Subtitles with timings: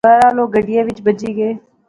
[0.05, 1.51] بہرحال او گڈیا وچ بہجی گئے